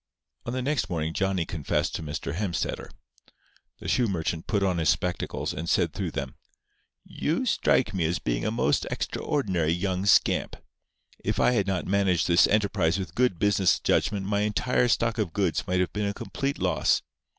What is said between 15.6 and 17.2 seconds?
might have been a complete loss.